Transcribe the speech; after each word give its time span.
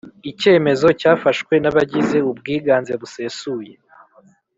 Icyemezo 0.31 0.87
cyafashwe 0.99 1.53
n 1.63 1.65
abagize 1.71 2.17
ubwiganze 2.31 2.93
busesuye 3.01 3.73